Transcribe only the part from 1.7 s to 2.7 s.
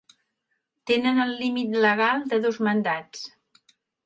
legal de dos